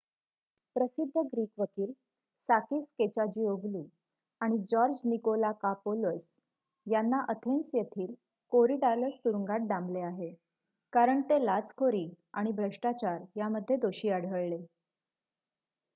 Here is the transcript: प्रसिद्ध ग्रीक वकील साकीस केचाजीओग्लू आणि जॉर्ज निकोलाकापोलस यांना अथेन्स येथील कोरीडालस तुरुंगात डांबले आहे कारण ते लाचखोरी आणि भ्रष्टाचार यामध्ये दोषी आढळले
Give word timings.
प्रसिद्ध 0.75 1.21
ग्रीक 1.23 1.49
वकील 1.57 1.91
साकीस 2.49 2.85
केचाजीओग्लू 2.99 3.83
आणि 4.41 4.57
जॉर्ज 4.69 5.01
निकोलाकापोलस 5.05 6.37
यांना 6.87 7.19
अथेन्स 7.29 7.75
येथील 7.75 8.13
कोरीडालस 8.51 9.17
तुरुंगात 9.25 9.67
डांबले 9.67 10.01
आहे 10.01 10.33
कारण 10.93 11.21
ते 11.29 11.43
लाचखोरी 11.45 12.07
आणि 12.33 12.51
भ्रष्टाचार 12.53 13.21
यामध्ये 13.35 13.75
दोषी 13.77 14.09
आढळले 14.09 14.57